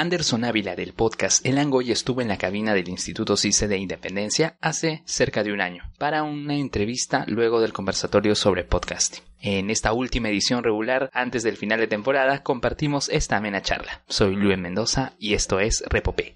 Anderson 0.00 0.44
Ávila 0.44 0.76
del 0.76 0.94
podcast 0.94 1.44
El 1.44 1.58
Angoy 1.58 1.92
estuvo 1.92 2.22
en 2.22 2.28
la 2.28 2.38
cabina 2.38 2.72
del 2.72 2.88
Instituto 2.88 3.36
CICE 3.36 3.68
de 3.68 3.76
Independencia 3.76 4.56
hace 4.62 5.02
cerca 5.04 5.44
de 5.44 5.52
un 5.52 5.60
año 5.60 5.92
para 5.98 6.22
una 6.22 6.54
entrevista 6.54 7.26
luego 7.28 7.60
del 7.60 7.74
conversatorio 7.74 8.34
sobre 8.34 8.64
podcasting. 8.64 9.22
En 9.42 9.68
esta 9.68 9.92
última 9.92 10.30
edición 10.30 10.64
regular, 10.64 11.10
antes 11.12 11.42
del 11.42 11.58
final 11.58 11.80
de 11.80 11.86
temporada, 11.86 12.42
compartimos 12.42 13.10
esta 13.10 13.36
amena 13.36 13.60
charla. 13.60 14.00
Soy 14.08 14.36
Luis 14.36 14.56
Mendoza 14.56 15.12
y 15.18 15.34
esto 15.34 15.60
es 15.60 15.84
Repopé. 15.86 16.32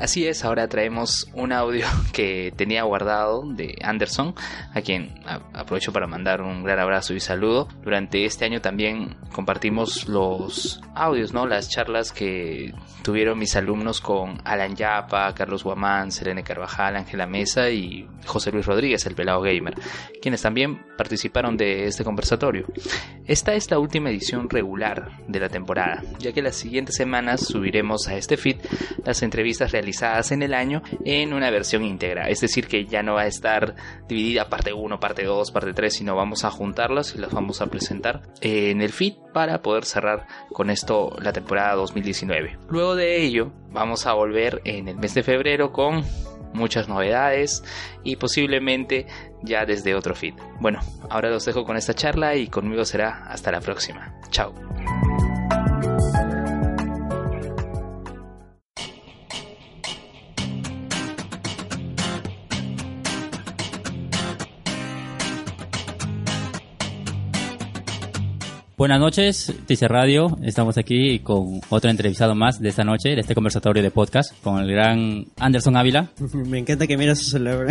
Así 0.00 0.26
es, 0.26 0.46
ahora 0.46 0.66
traemos 0.66 1.28
un 1.34 1.52
audio 1.52 1.84
que 2.14 2.54
tenía 2.56 2.84
guardado 2.84 3.42
de 3.44 3.76
Anderson, 3.82 4.34
a 4.72 4.80
quien 4.80 5.12
aprovecho 5.52 5.92
para 5.92 6.06
mandar 6.06 6.40
un 6.40 6.64
gran 6.64 6.78
abrazo 6.78 7.12
y 7.12 7.20
saludo. 7.20 7.68
Durante 7.82 8.24
este 8.24 8.46
año 8.46 8.62
también 8.62 9.18
compartimos 9.30 10.08
los 10.08 10.80
audios, 10.94 11.34
¿no? 11.34 11.46
Las 11.46 11.68
charlas 11.68 12.12
que 12.12 12.72
tuvieron 13.02 13.38
mis 13.38 13.54
alumnos 13.56 14.00
con 14.00 14.40
Alan 14.44 14.74
Yapa, 14.74 15.34
Carlos 15.34 15.64
Guamán, 15.64 16.12
Selene 16.12 16.42
Carvajal, 16.42 16.96
Ángela 16.96 17.26
Mesa 17.26 17.68
y 17.68 18.08
José 18.24 18.52
Luis 18.52 18.64
Rodríguez, 18.64 19.04
el 19.04 19.14
pelado 19.14 19.42
gamer, 19.42 19.74
quienes 20.22 20.40
también 20.40 20.80
participaron 20.96 21.58
de 21.58 21.84
este 21.84 22.04
conversatorio. 22.04 22.64
Esta 23.26 23.52
es 23.52 23.70
la 23.70 23.78
última 23.78 24.08
edición 24.08 24.48
regular 24.48 25.18
de 25.28 25.40
la 25.40 25.50
temporada, 25.50 26.02
ya 26.18 26.32
que 26.32 26.40
las 26.40 26.56
siguientes 26.56 26.96
semanas 26.96 27.40
subiremos 27.46 28.08
a 28.08 28.16
este 28.16 28.38
feed 28.38 28.56
las 29.04 29.22
entrevistas 29.22 29.72
realizadas 29.72 29.89
en 30.30 30.42
el 30.42 30.54
año 30.54 30.82
en 31.04 31.32
una 31.32 31.50
versión 31.50 31.84
íntegra. 31.84 32.28
Es 32.28 32.40
decir, 32.40 32.66
que 32.66 32.86
ya 32.86 33.02
no 33.02 33.14
va 33.14 33.22
a 33.22 33.26
estar 33.26 33.74
dividida 34.08 34.48
parte 34.48 34.72
1, 34.72 35.00
parte 35.00 35.24
2, 35.24 35.50
parte 35.50 35.72
3, 35.72 35.92
sino 35.92 36.16
vamos 36.16 36.44
a 36.44 36.50
juntarlas 36.50 37.14
y 37.14 37.18
las 37.18 37.32
vamos 37.32 37.60
a 37.60 37.66
presentar 37.66 38.22
en 38.40 38.80
el 38.80 38.92
feed 38.92 39.14
para 39.32 39.62
poder 39.62 39.84
cerrar 39.84 40.26
con 40.52 40.70
esto 40.70 41.16
la 41.20 41.32
temporada 41.32 41.74
2019. 41.74 42.58
Luego 42.68 42.96
de 42.96 43.22
ello, 43.22 43.52
vamos 43.70 44.06
a 44.06 44.12
volver 44.12 44.60
en 44.64 44.88
el 44.88 44.96
mes 44.96 45.14
de 45.14 45.22
febrero 45.22 45.72
con 45.72 46.04
muchas 46.52 46.88
novedades 46.88 47.62
y 48.02 48.16
posiblemente 48.16 49.06
ya 49.42 49.64
desde 49.64 49.94
otro 49.94 50.14
feed. 50.14 50.34
Bueno, 50.60 50.80
ahora 51.08 51.30
los 51.30 51.44
dejo 51.44 51.64
con 51.64 51.76
esta 51.76 51.94
charla 51.94 52.36
y 52.36 52.48
conmigo 52.48 52.84
será 52.84 53.24
hasta 53.28 53.52
la 53.52 53.60
próxima. 53.60 54.14
Chao. 54.30 54.69
Buenas 68.80 68.98
noches, 68.98 69.52
Tice 69.66 69.88
Radio. 69.88 70.38
Estamos 70.42 70.78
aquí 70.78 71.18
con 71.18 71.60
otro 71.68 71.90
entrevistado 71.90 72.34
más 72.34 72.58
de 72.62 72.70
esta 72.70 72.82
noche, 72.82 73.10
de 73.10 73.20
este 73.20 73.34
conversatorio 73.34 73.82
de 73.82 73.90
podcast, 73.90 74.32
con 74.42 74.58
el 74.58 74.72
gran 74.72 75.26
Anderson 75.38 75.76
Ávila. 75.76 76.10
Me 76.32 76.60
encanta 76.60 76.86
que 76.86 76.96
miras 76.96 77.18
su 77.18 77.28
celular. 77.28 77.66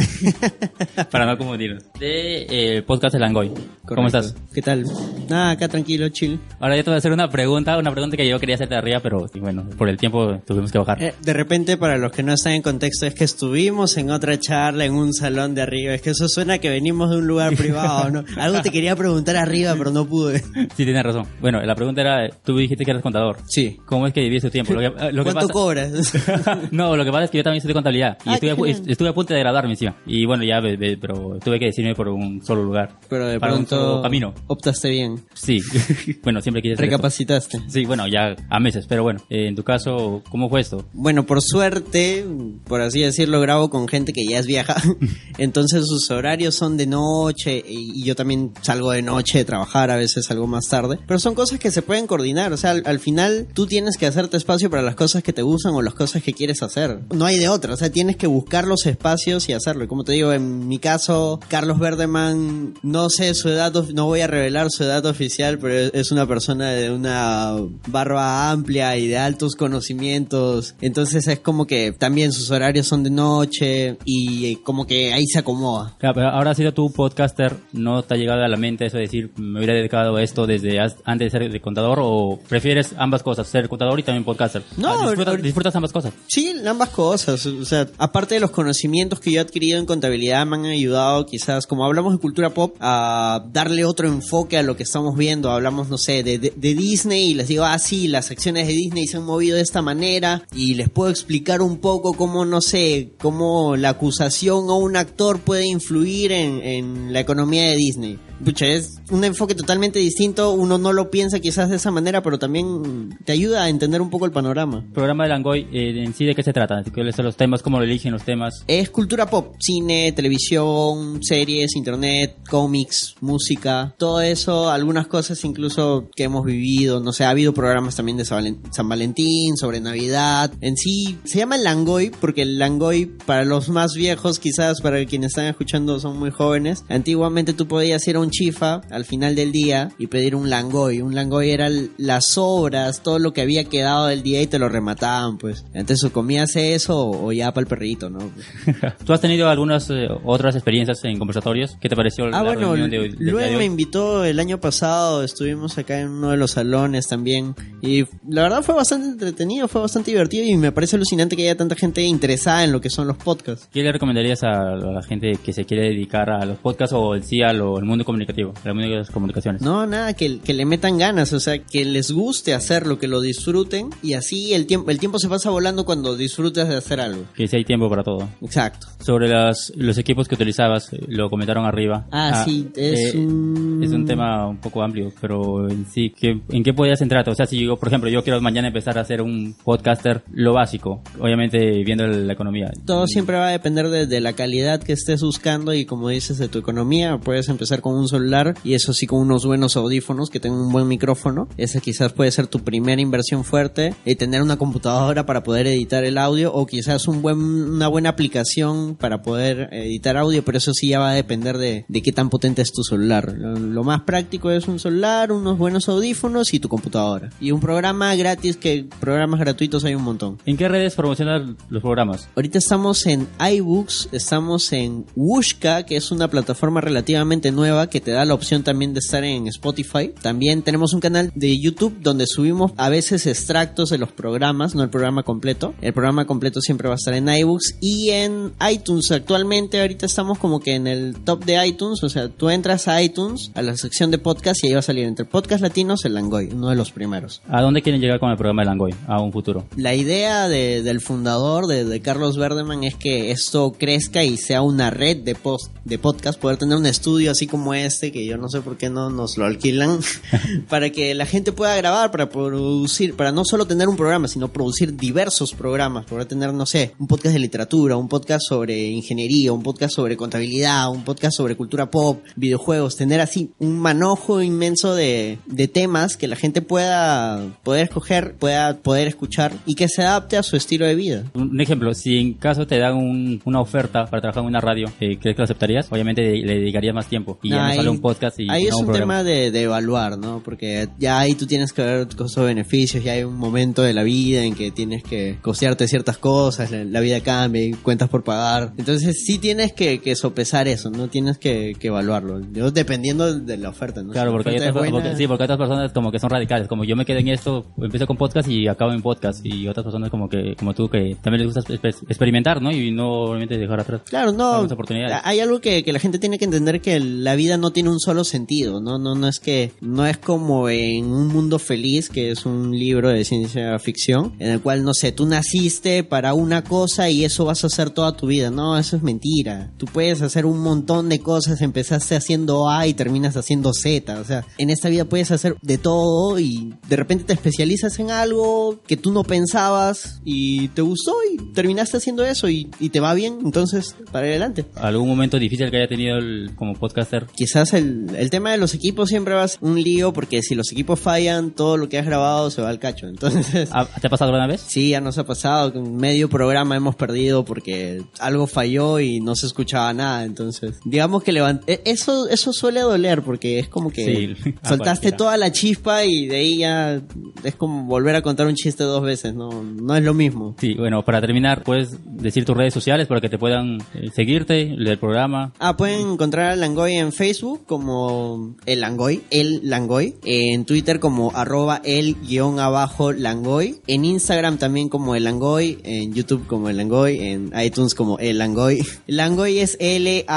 Para 1.11 1.25
no 1.25 1.35
confundirnos. 1.35 1.83
De 1.99 2.45
eh, 2.47 2.83
podcast 2.83 3.15
El 3.15 3.23
Angoy. 3.23 3.51
¿Cómo 3.87 4.05
estás? 4.05 4.35
¿Qué 4.53 4.61
tal? 4.61 4.83
Nada, 5.27 5.49
acá 5.49 5.67
tranquilo, 5.67 6.09
chill. 6.09 6.39
Ahora 6.59 6.77
yo 6.77 6.83
te 6.83 6.91
voy 6.91 6.95
a 6.95 6.99
hacer 6.99 7.11
una 7.11 7.27
pregunta, 7.27 7.75
una 7.79 7.91
pregunta 7.91 8.15
que 8.15 8.29
yo 8.29 8.39
quería 8.39 8.53
hacerte 8.53 8.75
arriba, 8.75 8.99
pero 8.99 9.25
bueno, 9.39 9.67
por 9.79 9.89
el 9.89 9.97
tiempo 9.97 10.37
tuvimos 10.45 10.71
que 10.71 10.77
bajar. 10.77 11.01
Eh, 11.01 11.15
de 11.23 11.33
repente, 11.33 11.77
para 11.77 11.97
los 11.97 12.11
que 12.11 12.21
no 12.21 12.33
están 12.33 12.53
en 12.53 12.61
contexto, 12.61 13.07
es 13.07 13.15
que 13.15 13.23
estuvimos 13.23 13.97
en 13.97 14.11
otra 14.11 14.39
charla 14.39 14.85
en 14.85 14.93
un 14.93 15.11
salón 15.11 15.55
de 15.55 15.63
arriba. 15.63 15.95
Es 15.95 16.03
que 16.03 16.11
eso 16.11 16.27
suena 16.27 16.59
que 16.59 16.69
venimos 16.69 17.09
de 17.09 17.17
un 17.17 17.25
lugar 17.25 17.55
privado, 17.55 18.11
¿no? 18.11 18.23
Algo 18.37 18.61
te 18.61 18.69
quería 18.69 18.95
preguntar 18.95 19.37
arriba, 19.37 19.73
pero 19.75 19.89
no 19.89 20.05
pude. 20.05 20.43
Sí, 20.77 20.85
razón. 21.03 21.25
Bueno, 21.39 21.61
la 21.61 21.75
pregunta 21.75 22.01
era, 22.01 22.29
tú 22.29 22.57
dijiste 22.57 22.83
que 22.83 22.91
eres 22.91 23.03
contador. 23.03 23.37
Sí. 23.47 23.77
¿Cómo 23.85 24.07
es 24.07 24.13
que 24.13 24.21
divides 24.21 24.43
tu 24.43 24.49
tiempo? 24.49 24.73
Lo 24.73 24.79
que, 24.79 25.11
lo 25.11 25.23
¿Cuánto 25.23 25.47
cobras? 25.49 26.13
no, 26.71 26.95
lo 26.95 27.05
que 27.05 27.11
pasa 27.11 27.25
es 27.25 27.31
que 27.31 27.37
yo 27.37 27.43
también 27.43 27.59
de 27.67 27.73
contabilidad. 27.73 28.17
Y 28.25 28.33
estuve, 28.33 28.71
estuve, 28.87 29.09
a 29.09 29.13
punto 29.13 29.33
de 29.33 29.39
graduarme 29.39 29.71
encima. 29.71 29.95
Y 30.05 30.25
bueno, 30.25 30.43
ya, 30.43 30.59
pero 30.99 31.37
tuve 31.43 31.59
que 31.59 31.65
decidirme 31.65 31.95
por 31.95 32.09
un 32.09 32.43
solo 32.43 32.63
lugar. 32.63 32.99
Pero 33.09 33.27
de 33.27 33.39
para 33.39 33.53
pronto 33.53 33.75
un 33.75 33.81
solo 33.81 34.01
camino. 34.01 34.33
optaste 34.47 34.89
bien. 34.89 35.15
Sí. 35.33 35.59
bueno, 36.23 36.41
siempre 36.41 36.61
quise 36.61 36.75
Recapacitaste. 36.75 37.59
Sí, 37.67 37.85
bueno, 37.85 38.07
ya 38.07 38.35
a 38.49 38.59
meses. 38.59 38.85
Pero 38.87 39.03
bueno, 39.03 39.21
eh, 39.29 39.47
en 39.47 39.55
tu 39.55 39.63
caso, 39.63 40.23
¿cómo 40.29 40.49
fue 40.49 40.61
esto? 40.61 40.85
Bueno, 40.93 41.25
por 41.25 41.41
suerte, 41.41 42.25
por 42.65 42.81
así 42.81 43.01
decirlo, 43.01 43.41
grabo 43.41 43.69
con 43.69 43.87
gente 43.87 44.13
que 44.13 44.25
ya 44.25 44.39
es 44.39 44.47
vieja. 44.47 44.75
Entonces 45.37 45.85
sus 45.85 46.09
horarios 46.11 46.55
son 46.55 46.77
de 46.77 46.87
noche 46.87 47.63
y 47.67 48.03
yo 48.03 48.15
también 48.15 48.51
salgo 48.61 48.91
de 48.91 49.01
noche 49.01 49.39
de 49.39 49.45
trabajar, 49.45 49.91
a 49.91 49.95
veces 49.95 50.25
salgo 50.25 50.47
más 50.47 50.67
tarde. 50.67 50.88
Pero 51.07 51.19
son 51.19 51.35
cosas 51.35 51.59
que 51.59 51.71
se 51.71 51.81
pueden 51.81 52.07
coordinar. 52.07 52.53
O 52.53 52.57
sea, 52.57 52.71
al, 52.71 52.99
final 52.99 53.47
tú 53.53 53.65
tienes 53.65 53.97
que 53.97 54.05
hacerte 54.05 54.37
espacio 54.37 54.69
para 54.69 54.83
las 54.83 54.95
cosas 54.95 55.23
que 55.23 55.33
te 55.33 55.41
gustan 55.41 55.73
o 55.73 55.81
las 55.81 55.93
cosas 55.93 56.21
que 56.23 56.33
quieres 56.33 56.61
hacer. 56.63 56.99
No 57.13 57.25
hay 57.25 57.37
de 57.37 57.49
otra. 57.49 57.73
O 57.73 57.77
sea, 57.77 57.89
tienes 57.91 58.15
que 58.15 58.27
buscar 58.27 58.67
los 58.67 58.85
espacios 58.85 59.49
y 59.49 59.53
hacerlo. 59.53 59.83
Y 59.83 59.87
como 59.87 60.03
te 60.03 60.13
digo, 60.13 60.33
en 60.33 60.67
mi 60.67 60.79
caso, 60.79 61.39
Carlos 61.47 61.79
Verdeman, 61.79 62.75
no 62.83 63.09
sé 63.09 63.33
su 63.33 63.49
edad, 63.49 63.73
no 63.93 64.05
voy 64.05 64.21
a 64.21 64.27
revelar 64.27 64.67
su 64.69 64.83
edad 64.83 65.05
oficial, 65.05 65.59
pero 65.59 65.91
es 65.93 66.11
una 66.11 66.27
persona 66.27 66.71
de 66.71 66.91
una 66.91 67.55
barba 67.87 68.51
amplia 68.51 68.97
y 68.97 69.07
de 69.07 69.17
altos 69.17 69.55
conocimientos. 69.55 70.75
Entonces 70.81 71.27
es 71.27 71.39
como 71.39 71.65
que 71.65 71.91
también 71.91 72.31
sus 72.31 72.51
horarios 72.51 72.87
son 72.87 73.03
de 73.03 73.09
noche 73.09 73.97
y 74.05 74.57
como 74.57 74.85
que 74.85 75.13
ahí 75.13 75.25
se 75.25 75.39
acomoda. 75.39 75.95
Claro, 75.99 76.15
pero 76.15 76.29
ahora 76.29 76.53
sido 76.59 76.73
tú 76.73 76.91
podcaster, 76.91 77.55
¿no 77.71 78.03
te 78.03 78.13
ha 78.13 78.17
llegado 78.17 78.43
a 78.43 78.47
la 78.47 78.57
mente 78.57 78.85
eso 78.85 78.97
de 78.97 79.03
decir, 79.03 79.31
me 79.37 79.59
hubiera 79.59 79.73
dedicado 79.73 80.15
a 80.15 80.23
esto 80.23 80.45
desde 80.45 80.78
antes 80.79 81.31
de 81.31 81.39
ser 81.39 81.51
de 81.51 81.61
contador 81.61 81.99
o 82.01 82.39
prefieres 82.47 82.93
ambas 82.97 83.23
cosas, 83.23 83.47
ser 83.47 83.69
contador 83.69 83.99
y 83.99 84.03
también 84.03 84.23
podcaster? 84.23 84.63
No, 84.77 85.09
ah, 85.09 85.37
disfrutas, 85.41 85.75
ambas 85.75 85.91
cosas. 85.91 86.13
Sí, 86.27 86.53
ambas 86.65 86.89
cosas. 86.89 87.45
O 87.45 87.65
sea, 87.65 87.87
aparte 87.97 88.35
de 88.35 88.41
los 88.41 88.51
conocimientos 88.51 89.19
que 89.19 89.31
yo 89.31 89.39
he 89.39 89.41
adquirido 89.41 89.79
en 89.79 89.85
contabilidad, 89.85 90.45
me 90.45 90.57
han 90.57 90.65
ayudado 90.65 91.25
quizás, 91.25 91.67
como 91.67 91.85
hablamos 91.85 92.13
de 92.13 92.19
cultura 92.19 92.49
pop, 92.51 92.75
a 92.79 93.45
darle 93.51 93.85
otro 93.85 94.07
enfoque 94.07 94.57
a 94.57 94.63
lo 94.63 94.75
que 94.75 94.83
estamos 94.83 95.15
viendo. 95.15 95.51
Hablamos, 95.51 95.89
no 95.89 95.97
sé, 95.97 96.23
de, 96.23 96.37
de 96.39 96.73
Disney 96.73 97.31
y 97.31 97.33
les 97.33 97.47
digo, 97.47 97.63
ah, 97.63 97.77
sí, 97.79 98.07
las 98.07 98.31
acciones 98.31 98.67
de 98.67 98.73
Disney 98.73 99.07
se 99.07 99.17
han 99.17 99.23
movido 99.23 99.55
de 99.55 99.63
esta 99.63 99.81
manera 99.81 100.43
y 100.55 100.75
les 100.75 100.89
puedo 100.89 101.09
explicar 101.09 101.61
un 101.61 101.77
poco 101.77 102.13
cómo, 102.13 102.45
no 102.45 102.61
sé, 102.61 103.11
cómo 103.19 103.75
la 103.75 103.89
acusación 103.89 104.69
o 104.69 104.75
un 104.75 104.95
actor 104.95 105.39
puede 105.39 105.67
influir 105.67 106.31
en, 106.31 106.61
en 106.61 107.13
la 107.13 107.19
economía 107.19 107.63
de 107.63 107.75
Disney 107.75 108.19
pucha, 108.43 108.67
es 108.67 108.97
un 109.11 109.23
enfoque 109.23 109.55
totalmente 109.55 109.99
distinto. 109.99 110.51
Uno 110.51 110.77
no 110.77 110.93
lo 110.93 111.09
piensa 111.11 111.39
quizás 111.39 111.69
de 111.69 111.77
esa 111.77 111.91
manera, 111.91 112.21
pero 112.21 112.39
también 112.39 113.17
te 113.25 113.31
ayuda 113.31 113.63
a 113.63 113.69
entender 113.69 114.01
un 114.01 114.09
poco 114.09 114.25
el 114.25 114.31
panorama. 114.31 114.79
El 114.79 114.93
programa 114.93 115.23
de 115.23 115.29
Langoy, 115.29 115.67
eh, 115.71 116.03
en 116.03 116.13
sí, 116.13 116.25
¿de 116.25 116.35
qué 116.35 116.43
se 116.43 116.53
trata? 116.53 116.83
¿Cuáles 116.93 117.15
son 117.15 117.25
los 117.25 117.35
temas? 117.35 117.61
¿Cómo 117.61 117.77
lo 117.77 117.83
eligen 117.83 118.11
los 118.11 118.23
temas? 118.23 118.63
Es 118.67 118.89
cultura 118.89 119.25
pop, 119.27 119.55
cine, 119.59 120.11
televisión, 120.11 121.21
series, 121.21 121.75
internet, 121.75 122.37
cómics, 122.49 123.15
música, 123.21 123.95
todo 123.97 124.21
eso, 124.21 124.69
algunas 124.69 125.07
cosas 125.07 125.43
incluso 125.43 126.09
que 126.15 126.23
hemos 126.23 126.45
vivido. 126.45 126.99
No 126.99 127.11
sé, 127.11 127.25
ha 127.25 127.29
habido 127.29 127.53
programas 127.53 127.95
también 127.95 128.17
de 128.17 128.25
San 128.25 128.89
Valentín, 128.89 129.57
sobre 129.57 129.79
Navidad. 129.79 130.51
En 130.61 130.77
sí, 130.77 131.17
se 131.23 131.39
llama 131.39 131.57
Langoy 131.57 132.11
porque 132.19 132.43
el 132.43 132.59
Langoy, 132.59 133.05
para 133.05 133.45
los 133.45 133.69
más 133.69 133.93
viejos, 133.95 134.39
quizás 134.39 134.81
para 134.81 135.03
quienes 135.05 135.31
están 135.31 135.45
escuchando 135.45 135.99
son 135.99 136.17
muy 136.17 136.31
jóvenes, 136.31 136.83
antiguamente 136.89 137.53
tú 137.53 137.67
podías 137.67 138.07
ir 138.07 138.15
a 138.15 138.19
un 138.19 138.28
chifa 138.29 138.81
al 138.89 139.05
final 139.05 139.35
del 139.35 139.51
día 139.51 139.91
y 139.97 140.07
pedir 140.07 140.35
un 140.35 140.49
langoy. 140.49 141.01
Un 141.01 141.15
langoy 141.15 141.51
era 141.51 141.69
las 141.97 142.25
sobras, 142.25 143.01
todo 143.03 143.19
lo 143.19 143.33
que 143.33 143.41
había 143.41 143.63
quedado 143.65 144.07
del 144.07 144.23
día 144.23 144.41
y 144.41 144.47
te 144.47 144.59
lo 144.59 144.69
remataban, 144.69 145.37
pues. 145.37 145.65
Entonces 145.73 146.09
comías 146.11 146.55
eso 146.55 147.09
o 147.09 147.31
ya 147.31 147.53
para 147.53 147.63
el 147.63 147.67
perrito, 147.67 148.09
¿no? 148.09 148.19
¿Tú 149.05 149.13
has 149.13 149.21
tenido 149.21 149.49
algunas 149.49 149.89
eh, 149.89 150.07
otras 150.23 150.55
experiencias 150.55 151.03
en 151.03 151.17
conversatorios? 151.17 151.77
¿Qué 151.79 151.89
te 151.89 151.95
pareció 151.95 152.25
ah, 152.33 152.43
bueno, 152.43 152.75
Luego 152.75 153.57
me 153.57 153.65
invitó 153.65 154.23
el 154.23 154.39
año 154.39 154.59
pasado, 154.59 155.23
estuvimos 155.23 155.77
acá 155.77 155.99
en 155.99 156.09
uno 156.09 156.31
de 156.31 156.37
los 156.37 156.51
salones 156.51 157.07
también 157.07 157.55
y 157.81 158.05
la 158.27 158.43
verdad 158.43 158.63
fue 158.63 158.75
bastante 158.75 159.07
entretenido, 159.07 159.67
fue 159.67 159.81
bastante 159.81 160.11
divertido 160.11 160.45
y 160.45 160.55
me 160.55 160.71
parece 160.71 160.95
alucinante 160.95 161.35
que 161.35 161.43
haya 161.43 161.57
tanta 161.57 161.75
gente 161.75 162.01
interesada 162.03 162.63
en 162.63 162.71
lo 162.71 162.81
que 162.81 162.89
son 162.89 163.07
los 163.07 163.17
podcasts. 163.17 163.67
¿Qué 163.71 163.83
le 163.83 163.91
recomendarías 163.91 164.43
a 164.43 164.75
la 164.75 165.01
gente 165.03 165.37
que 165.43 165.53
se 165.53 165.65
quiere 165.65 165.89
dedicar 165.89 166.29
a 166.29 166.45
los 166.45 166.57
podcasts 166.57 166.93
o 166.95 167.15
en 167.15 167.23
sí 167.23 167.41
al 167.41 167.61
mundo 167.61 168.03
comunicativo, 168.19 168.53
el 168.65 168.73
mundo 168.73 168.89
de 168.89 168.95
las 168.97 169.09
comunicaciones. 169.09 169.61
No, 169.61 169.85
nada, 169.85 170.13
que, 170.13 170.39
que 170.39 170.53
le 170.53 170.65
metan 170.65 170.97
ganas, 170.97 171.31
o 171.33 171.39
sea, 171.39 171.59
que 171.59 171.85
les 171.85 172.11
guste 172.11 172.53
hacerlo, 172.53 172.99
que 172.99 173.07
lo 173.07 173.21
disfruten 173.21 173.89
y 174.03 174.13
así 174.13 174.53
el 174.53 174.65
tiempo, 174.65 174.91
el 174.91 174.99
tiempo 174.99 175.19
se 175.19 175.29
pasa 175.29 175.49
volando 175.49 175.85
cuando 175.85 176.15
disfrutas 176.17 176.67
de 176.67 176.75
hacer 176.75 176.99
algo. 176.99 177.23
Que 177.35 177.47
si 177.47 177.55
hay 177.55 177.63
tiempo 177.65 177.89
para 177.89 178.03
todo. 178.03 178.27
Exacto. 178.41 178.87
Sobre 178.99 179.29
las, 179.29 179.71
los 179.75 179.97
equipos 179.97 180.27
que 180.27 180.35
utilizabas, 180.35 180.89
lo 181.07 181.29
comentaron 181.29 181.65
arriba. 181.65 182.05
Ah, 182.11 182.43
sí, 182.45 182.69
es 182.75 183.13
eh, 183.15 183.17
un- 183.17 183.81
es 183.83 183.91
un 183.91 184.05
tema 184.05 184.47
un 184.47 184.57
poco 184.57 184.81
amplio, 184.83 185.11
pero 185.21 185.69
en 185.69 185.85
sí, 185.85 186.11
¿qué- 186.15 186.41
¿en 186.49 186.63
qué 186.63 186.73
podías 186.73 186.99
centrarte? 186.99 187.31
O 187.31 187.35
sea, 187.35 187.45
si 187.45 187.63
yo, 187.63 187.77
por 187.77 187.87
ejemplo, 187.87 188.09
yo 188.09 188.23
quiero 188.23 188.41
mañana 188.41 188.67
empezar 188.67 188.97
a 188.97 189.01
hacer 189.01 189.21
un 189.21 189.55
podcaster, 189.63 190.23
lo 190.33 190.53
básico, 190.53 191.01
obviamente 191.19 191.83
viendo 191.85 192.05
la 192.05 192.33
economía. 192.33 192.71
Todo 192.85 193.07
siempre 193.07 193.37
va 193.37 193.47
a 193.47 193.51
depender 193.51 193.87
de, 193.89 194.05
de 194.07 194.19
la 194.21 194.33
calidad 194.33 194.81
que 194.83 194.93
estés 194.93 195.21
buscando 195.21 195.73
y 195.73 195.85
como 195.85 196.09
dices 196.09 196.37
de 196.37 196.47
tu 196.49 196.59
economía, 196.59 197.17
puedes 197.17 197.47
empezar 197.49 197.79
con 197.81 197.95
un 197.95 198.07
celular 198.09 198.55
y 198.63 198.73
eso 198.73 198.93
sí 198.93 199.07
con 199.07 199.19
unos 199.19 199.45
buenos 199.45 199.77
audífonos 199.77 200.29
que 200.29 200.39
tengan 200.39 200.59
un 200.59 200.71
buen 200.71 200.87
micrófono. 200.87 201.47
Esa 201.57 201.79
quizás 201.79 202.13
puede 202.13 202.31
ser 202.31 202.47
tu 202.47 202.59
primera 202.59 203.01
inversión 203.01 203.43
fuerte 203.43 203.95
y 204.05 204.15
tener 204.15 204.41
una 204.41 204.57
computadora 204.57 205.25
para 205.25 205.43
poder 205.43 205.67
editar 205.67 206.03
el 206.03 206.17
audio 206.17 206.53
o 206.53 206.65
quizás 206.65 207.07
un 207.07 207.21
buen, 207.21 207.37
una 207.39 207.87
buena 207.87 208.09
aplicación 208.09 208.95
para 208.95 209.21
poder 209.21 209.69
editar 209.71 210.17
audio, 210.17 210.43
pero 210.43 210.57
eso 210.57 210.73
sí 210.73 210.89
ya 210.89 210.99
va 210.99 211.11
a 211.11 211.13
depender 211.13 211.57
de, 211.57 211.85
de 211.87 212.01
qué 212.01 212.11
tan 212.11 212.29
potente 212.29 212.61
es 212.61 212.71
tu 212.71 212.83
celular. 212.83 213.33
Lo, 213.37 213.57
lo 213.57 213.83
más 213.83 214.01
práctico 214.01 214.51
es 214.51 214.67
un 214.67 214.79
celular, 214.79 215.31
unos 215.31 215.57
buenos 215.57 215.87
audífonos 215.89 216.53
y 216.53 216.59
tu 216.59 216.69
computadora. 216.69 217.29
Y 217.39 217.51
un 217.51 217.59
programa 217.59 218.15
gratis 218.15 218.57
que 218.57 218.87
programas 218.99 219.39
gratuitos 219.39 219.85
hay 219.85 219.95
un 219.95 220.03
montón. 220.03 220.37
¿En 220.45 220.57
qué 220.57 220.67
redes 220.67 220.95
promocionar 220.95 221.45
los 221.69 221.81
programas? 221.81 222.29
Ahorita 222.35 222.57
estamos 222.57 223.05
en 223.05 223.27
iBooks, 223.39 224.09
estamos 224.11 224.71
en 224.73 225.05
Wooshka, 225.15 225.83
que 225.83 225.97
es 225.97 226.11
una 226.11 226.27
plataforma 226.27 226.81
relativamente 226.81 227.51
nueva 227.51 227.89
que 227.89 227.98
te 227.99 228.11
da 228.11 228.25
la 228.25 228.33
opción 228.33 228.63
también 228.63 228.93
de 228.93 228.99
estar 228.99 229.23
en 229.23 229.47
Spotify. 229.47 230.11
También 230.21 230.61
tenemos 230.61 230.93
un 230.93 230.99
canal 230.99 231.31
de 231.35 231.59
YouTube 231.59 231.97
donde 232.01 232.25
subimos 232.27 232.71
a 232.77 232.89
veces 232.89 233.25
extractos 233.27 233.89
de 233.89 233.97
los 233.97 234.11
programas, 234.11 234.75
no 234.75 234.83
el 234.83 234.89
programa 234.89 235.23
completo. 235.23 235.73
El 235.81 235.93
programa 235.93 236.25
completo 236.25 236.61
siempre 236.61 236.87
va 236.87 236.95
a 236.95 236.97
estar 236.97 237.13
en 237.13 237.27
iBooks 237.29 237.75
y 237.81 238.09
en 238.11 238.53
iTunes. 238.71 239.11
Actualmente 239.11 239.81
ahorita 239.81 240.05
estamos 240.05 240.37
como 240.39 240.59
que 240.59 240.75
en 240.75 240.87
el 240.87 241.15
top 241.23 241.45
de 241.45 241.65
iTunes, 241.67 242.03
o 242.03 242.09
sea, 242.09 242.29
tú 242.29 242.49
entras 242.49 242.87
a 242.87 243.01
iTunes, 243.01 243.51
a 243.55 243.61
la 243.61 243.75
sección 243.77 244.11
de 244.11 244.17
podcast 244.17 244.63
y 244.63 244.67
ahí 244.67 244.73
va 244.73 244.79
a 244.79 244.83
salir 244.83 245.05
entre 245.05 245.25
podcast 245.25 245.61
latinos 245.61 246.05
el 246.05 246.13
Langoy, 246.13 246.49
uno 246.53 246.69
de 246.69 246.75
los 246.75 246.91
primeros. 246.91 247.41
¿A 247.49 247.61
dónde 247.61 247.81
quieren 247.81 248.01
llegar 248.01 248.19
con 248.19 248.29
el 248.31 248.37
programa 248.37 248.61
de 248.61 248.65
Langoy? 248.67 248.95
A 249.07 249.21
un 249.21 249.31
futuro. 249.31 249.65
La 249.75 249.95
idea 249.95 250.47
de- 250.47 250.81
del 250.83 251.01
fundador, 251.01 251.67
de, 251.67 251.85
de 251.85 251.99
Carlos 252.01 252.37
Verdeman, 252.37 252.83
es 252.83 252.95
que 252.95 253.31
esto 253.31 253.73
crezca 253.77 254.23
y 254.23 254.37
sea 254.37 254.61
una 254.61 254.89
red 254.89 255.17
de, 255.17 255.35
post, 255.35 255.71
de 255.85 255.97
podcast, 255.99 256.39
poder 256.39 256.57
tener 256.57 256.77
un 256.77 256.85
estudio 256.85 257.31
así 257.31 257.47
como 257.47 257.73
este, 257.85 258.11
que 258.11 258.25
yo 258.25 258.37
no 258.37 258.49
sé 258.49 258.61
por 258.61 258.77
qué 258.77 258.89
no 258.89 259.09
nos 259.09 259.37
lo 259.37 259.45
alquilan, 259.45 259.99
para 260.69 260.89
que 260.89 261.13
la 261.13 261.25
gente 261.25 261.51
pueda 261.51 261.75
grabar, 261.77 262.11
para 262.11 262.29
producir, 262.29 263.15
para 263.15 263.31
no 263.31 263.43
solo 263.45 263.65
tener 263.65 263.87
un 263.87 263.95
programa, 263.97 264.27
sino 264.27 264.47
producir 264.51 264.95
diversos 264.95 265.53
programas, 265.53 266.05
poder 266.05 266.25
tener, 266.25 266.53
no 266.53 266.65
sé, 266.65 266.93
un 266.99 267.07
podcast 267.07 267.33
de 267.33 267.39
literatura, 267.39 267.97
un 267.97 268.07
podcast 268.09 268.41
sobre 268.47 268.87
ingeniería, 268.89 269.53
un 269.53 269.63
podcast 269.63 269.95
sobre 269.95 270.17
contabilidad, 270.17 270.89
un 270.91 271.03
podcast 271.03 271.35
sobre 271.37 271.55
cultura 271.55 271.89
pop, 271.89 272.21
videojuegos, 272.35 272.95
tener 272.95 273.19
así 273.21 273.51
un 273.59 273.79
manojo 273.79 274.41
inmenso 274.41 274.95
de, 274.95 275.37
de 275.45 275.67
temas 275.67 276.17
que 276.17 276.27
la 276.27 276.35
gente 276.35 276.61
pueda 276.61 277.39
poder 277.63 277.85
escoger, 277.85 278.35
pueda 278.35 278.77
poder 278.77 279.07
escuchar 279.07 279.53
y 279.65 279.75
que 279.75 279.87
se 279.87 280.01
adapte 280.03 280.37
a 280.37 280.43
su 280.43 280.55
estilo 280.55 280.85
de 280.85 280.95
vida. 280.95 281.23
Un 281.33 281.59
ejemplo, 281.61 281.93
si 281.93 282.17
en 282.17 282.33
caso 282.33 282.65
te 282.67 282.77
dan 282.77 282.95
un- 282.95 283.41
una 283.45 283.61
oferta 283.61 284.05
para 284.05 284.21
trabajar 284.21 284.43
en 284.43 284.47
una 284.47 284.61
radio, 284.61 284.87
eh, 284.99 285.17
¿crees 285.19 285.35
que 285.35 285.41
lo 285.41 285.43
aceptarías? 285.43 285.87
Obviamente 285.91 286.21
le 286.21 286.55
dedicarías 286.59 286.93
más 286.93 287.07
tiempo 287.07 287.39
y 287.43 287.49
ya 287.49 287.55
no 287.67 287.68
Ahí- 287.71 287.77
solo 287.77 287.91
un 287.91 288.01
podcast 288.01 288.39
y 288.39 288.49
ahí 288.49 288.65
es 288.65 288.73
un 288.73 288.85
programa. 288.85 289.19
tema 289.19 289.23
de, 289.23 289.51
de 289.51 289.61
evaluar, 289.63 290.17
¿no? 290.17 290.41
Porque 290.43 290.87
ya 290.99 291.19
ahí 291.19 291.33
tú 291.35 291.45
tienes 291.45 291.73
que 291.73 291.81
ver 291.81 292.07
costos 292.15 292.45
beneficios, 292.45 293.03
ya 293.03 293.13
hay 293.13 293.23
un 293.23 293.35
momento 293.37 293.81
de 293.81 293.93
la 293.93 294.03
vida 294.03 294.43
en 294.43 294.55
que 294.55 294.71
tienes 294.71 295.03
que 295.03 295.37
costearte 295.41 295.87
ciertas 295.87 296.17
cosas, 296.17 296.71
la, 296.71 296.83
la 296.83 296.99
vida 296.99 297.19
cambia, 297.21 297.61
hay 297.61 297.71
cuentas 297.71 298.09
por 298.09 298.23
pagar. 298.23 298.73
Entonces 298.77 299.23
sí 299.25 299.37
tienes 299.39 299.73
que, 299.73 299.99
que 299.99 300.15
sopesar 300.15 300.67
eso, 300.67 300.89
¿no? 300.89 301.07
Tienes 301.07 301.37
que, 301.37 301.73
que 301.79 301.87
evaluarlo. 301.87 302.41
Yo 302.51 302.71
dependiendo 302.71 303.33
de 303.39 303.57
la 303.57 303.69
oferta, 303.69 304.01
¿no? 304.03 304.11
Claro, 304.11 304.31
Si 304.31 304.33
porque 304.37 304.49
hay, 304.49 304.55
otras, 304.57 304.73
buena- 304.73 304.91
porque- 304.91 305.15
sí, 305.15 305.27
porque 305.27 305.43
otras 305.43 305.57
personas 305.59 305.91
como 305.93 306.11
que 306.11 306.19
son 306.19 306.29
radicales, 306.29 306.67
como 306.67 306.83
yo 306.83 306.95
me 306.95 307.05
quedé 307.05 307.19
en 307.19 307.29
esto, 307.29 307.65
empiezo 307.81 308.07
con 308.07 308.17
podcast 308.17 308.47
y 308.49 308.67
acabo 308.67 308.91
en 308.93 309.01
podcast, 309.01 309.45
y 309.45 309.67
otras 309.67 309.83
personas 309.83 310.09
como 310.09 310.29
que 310.29 310.55
como 310.57 310.73
tú 310.73 310.89
que 310.89 311.15
también 311.21 311.45
les 311.45 311.53
gusta 311.53 311.61
exper- 311.73 311.95
experimentar, 312.07 312.61
¿no? 312.61 312.71
Y 312.71 312.91
no 312.91 313.23
obviamente 313.23 313.57
dejar 313.57 313.79
atrás. 313.81 314.01
Claro, 314.05 314.31
no. 314.31 314.61
oportunidades. 314.61 315.17
Hay 315.23 315.39
algo 315.39 315.59
que, 315.61 315.83
que 315.83 315.93
la 315.93 315.99
gente 315.99 316.19
tiene 316.19 316.37
que 316.37 316.45
entender 316.45 316.81
que 316.81 316.99
la 316.99 317.35
vida 317.35 317.57
no 317.59 317.71
tiene 317.71 317.89
un 317.89 317.99
solo 317.99 318.23
sentido, 318.23 318.81
¿no? 318.81 318.97
No, 318.97 319.15
no 319.15 319.27
es 319.27 319.39
que, 319.39 319.71
no 319.81 320.05
es 320.05 320.17
como 320.17 320.69
en 320.69 321.05
Un 321.05 321.27
Mundo 321.27 321.59
Feliz, 321.59 322.09
que 322.09 322.31
es 322.31 322.45
un 322.45 322.77
libro 322.77 323.09
de 323.09 323.23
ciencia 323.25 323.77
ficción, 323.79 324.33
en 324.39 324.49
el 324.51 324.61
cual, 324.61 324.83
no 324.83 324.93
sé, 324.93 325.11
tú 325.11 325.25
naciste 325.25 326.03
para 326.03 326.33
una 326.33 326.63
cosa 326.63 327.09
y 327.09 327.25
eso 327.25 327.45
vas 327.45 327.63
a 327.63 327.67
hacer 327.67 327.89
toda 327.89 328.15
tu 328.15 328.27
vida. 328.27 328.49
No, 328.49 328.77
eso 328.77 328.95
es 328.97 329.03
mentira. 329.03 329.71
Tú 329.77 329.85
puedes 329.85 330.21
hacer 330.21 330.45
un 330.45 330.59
montón 330.59 331.09
de 331.09 331.19
cosas, 331.19 331.61
empezaste 331.61 332.15
haciendo 332.15 332.69
A 332.69 332.87
y 332.87 332.93
terminas 332.93 333.35
haciendo 333.37 333.71
Z. 333.73 334.19
O 334.19 334.23
sea, 334.23 334.45
en 334.57 334.69
esta 334.69 334.89
vida 334.89 335.05
puedes 335.05 335.31
hacer 335.31 335.55
de 335.61 335.77
todo 335.77 336.39
y 336.39 336.73
de 336.87 336.95
repente 336.95 337.23
te 337.25 337.33
especializas 337.33 337.99
en 337.99 338.11
algo 338.11 338.79
que 338.87 338.97
tú 338.97 339.11
no 339.11 339.23
pensabas 339.23 340.21
y 340.23 340.69
te 340.69 340.81
gustó 340.81 341.13
y 341.33 341.53
terminaste 341.53 341.97
haciendo 341.97 342.23
eso 342.23 342.49
y, 342.49 342.69
y 342.79 342.89
te 342.89 342.99
va 342.99 343.13
bien, 343.13 343.39
entonces 343.43 343.95
para 344.11 344.27
adelante. 344.27 344.65
¿Algún 344.75 345.07
momento 345.07 345.37
difícil 345.39 345.69
que 345.71 345.77
haya 345.77 345.87
tenido 345.87 346.17
el- 346.17 346.51
como 346.55 346.73
podcaster? 346.73 347.25
Quizás 347.49 347.73
el, 347.73 348.05
el 348.15 348.29
tema 348.29 348.51
de 348.51 348.59
los 348.59 348.75
equipos 348.75 349.09
siempre 349.09 349.33
va 349.33 349.41
a 349.41 349.47
ser 349.47 349.57
un 349.63 349.81
lío 349.81 350.13
porque 350.13 350.43
si 350.43 350.53
los 350.53 350.71
equipos 350.71 350.99
fallan, 350.99 351.49
todo 351.49 351.77
lo 351.77 351.89
que 351.89 351.97
has 351.97 352.05
grabado 352.05 352.51
se 352.51 352.61
va 352.61 352.69
al 352.69 352.77
cacho. 352.77 353.07
Entonces, 353.07 353.69
¿Ha- 353.71 353.85
¿Te 353.85 354.05
ha 354.05 354.09
pasado 354.11 354.29
alguna 354.29 354.45
vez? 354.45 354.61
sí, 354.67 354.89
ya 354.89 355.01
nos 355.01 355.17
ha 355.17 355.23
pasado 355.25 355.73
medio 355.83 356.29
programa 356.29 356.75
hemos 356.75 356.95
perdido 356.95 357.43
porque 357.45 358.03
algo 358.19 358.45
falló 358.45 358.99
y 358.99 359.19
no 359.19 359.35
se 359.35 359.47
escuchaba 359.47 359.91
nada. 359.95 360.25
Entonces, 360.25 360.75
digamos 360.85 361.23
que 361.23 361.31
levant 361.31 361.63
e- 361.67 361.81
eso, 361.85 362.29
eso 362.29 362.53
suele 362.53 362.81
doler 362.81 363.23
porque 363.23 363.57
es 363.57 363.67
como 363.67 363.89
que 363.89 364.35
Sí, 364.43 364.53
a 364.61 364.69
soltaste 364.69 365.11
toda 365.11 365.35
la 365.37 365.51
chispa 365.51 366.05
y 366.05 366.27
de 366.27 366.35
ahí 366.35 366.57
ya 366.59 367.01
es 367.43 367.55
como 367.55 367.85
volver 367.85 368.15
a 368.15 368.21
contar 368.21 368.45
un 368.45 368.53
chiste 368.53 368.83
dos 368.83 369.01
veces. 369.01 369.33
No, 369.33 369.49
no 369.63 369.95
es 369.95 370.03
lo 370.03 370.13
mismo. 370.13 370.55
Sí, 370.59 370.75
bueno, 370.75 371.03
para 371.03 371.19
terminar, 371.19 371.63
puedes 371.63 371.97
decir 372.05 372.45
tus 372.45 372.55
redes 372.55 372.75
sociales 372.75 373.07
para 373.07 373.21
que 373.21 373.29
te 373.29 373.39
puedan 373.39 373.79
eh, 373.95 374.11
seguirte, 374.15 374.65
del 374.67 374.99
programa. 374.99 375.51
Ah, 375.57 375.75
pueden 375.75 376.11
encontrar 376.11 376.51
al 376.51 376.59
Langoy 376.59 376.93
en 376.93 377.11
Facebook 377.11 377.38
como 377.65 378.55
el 378.65 378.81
Langoy, 378.81 379.21
el 379.29 379.61
Langoy, 379.69 380.15
en 380.23 380.65
Twitter 380.65 380.99
como 380.99 381.31
arroba 381.35 381.81
el 381.83 382.15
guion 382.21 382.59
abajo 382.59 383.13
Langoy, 383.13 383.79
en 383.87 384.05
Instagram 384.05 384.57
también 384.57 384.89
como 384.89 385.15
el 385.15 385.23
Langoy, 385.23 385.79
en 385.83 386.13
YouTube 386.13 386.45
como 386.47 386.69
el 386.69 386.77
Langoy, 386.77 387.19
en 387.19 387.51
iTunes 387.59 387.95
como 387.95 388.19
el 388.19 388.37
Langoy. 388.37 388.85
Langoy 389.07 389.59
es 389.59 389.77
L-A-N-G-O-Y 389.79 390.29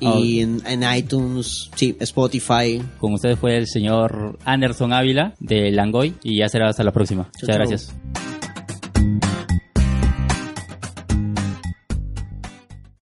y 0.00 0.40
en, 0.40 0.62
en 0.66 0.96
iTunes, 0.96 1.70
sí, 1.74 1.96
Spotify. 2.00 2.82
Con 2.98 3.14
ustedes 3.14 3.38
fue 3.38 3.56
el 3.56 3.66
señor 3.66 4.38
Anderson 4.44 4.92
Ávila 4.92 5.34
de 5.40 5.70
Langoy 5.70 6.14
y 6.22 6.38
ya 6.38 6.48
será 6.48 6.68
hasta 6.68 6.84
la 6.84 6.92
próxima. 6.92 7.30
Muchas 7.40 7.56
gracias. 7.56 7.94